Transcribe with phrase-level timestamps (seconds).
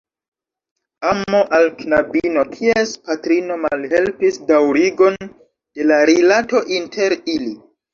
[1.09, 7.59] Amo al knabino, kies patrino malhelpis daŭrigon de la rilato inter ili.